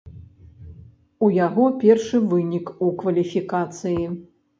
У 1.27 1.27
яго 1.35 1.65
першы 1.83 2.21
вынік 2.31 2.71
у 2.87 2.89
кваліфікацыі. 3.03 4.09